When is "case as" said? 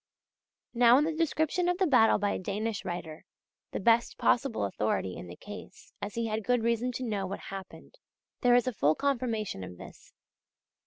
5.35-6.15